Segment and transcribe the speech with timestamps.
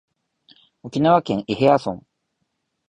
[0.81, 2.01] 沖縄県伊平屋村